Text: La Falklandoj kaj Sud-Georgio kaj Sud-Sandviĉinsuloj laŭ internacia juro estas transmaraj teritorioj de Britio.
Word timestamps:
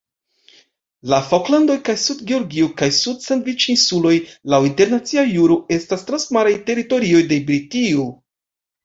La 1.11 1.17
Falklandoj 1.25 1.75
kaj 1.89 1.93
Sud-Georgio 2.03 2.69
kaj 2.79 2.89
Sud-Sandviĉinsuloj 2.99 4.13
laŭ 4.55 4.61
internacia 4.71 5.27
juro 5.35 5.59
estas 5.79 6.07
transmaraj 6.09 6.55
teritorioj 6.71 7.21
de 7.35 7.39
Britio. 7.51 8.09